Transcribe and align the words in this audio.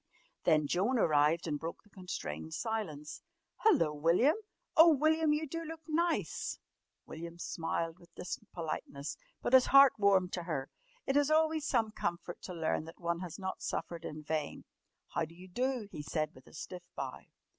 Then 0.45 0.65
Joan 0.65 0.97
arrived 0.97 1.45
and 1.45 1.59
broke 1.59 1.83
the 1.83 1.91
constrained 1.91 2.55
silence. 2.55 3.21
"Hullo, 3.61 3.93
William! 3.93 4.35
Oh, 4.75 4.91
William, 4.95 5.31
you 5.31 5.45
do 5.47 5.63
look 5.63 5.83
nice!" 5.87 6.57
William 7.05 7.37
smiled 7.37 7.99
with 7.99 8.15
distant 8.15 8.51
politeness, 8.51 9.15
but 9.43 9.53
his 9.53 9.67
heart 9.67 9.93
warmed 9.99 10.33
to 10.33 10.41
her. 10.45 10.71
It 11.05 11.15
is 11.15 11.29
always 11.29 11.67
some 11.67 11.91
comfort 11.91 12.41
to 12.41 12.53
learn 12.55 12.85
that 12.85 12.99
one 12.99 13.19
has 13.19 13.37
not 13.37 13.61
suffered 13.61 14.03
in 14.03 14.23
vain. 14.23 14.65
"How 15.09 15.23
d'you 15.23 15.47
do?" 15.47 15.87
he 15.91 16.01
said 16.01 16.33
with 16.33 16.47
a 16.47 16.53
stiff 16.53 16.89
bow. 16.95 17.19